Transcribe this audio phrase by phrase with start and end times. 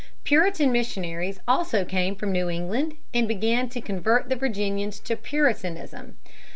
[0.23, 6.17] Puritan missionaries also came from New England and began to convert the Virginians to Puritanism.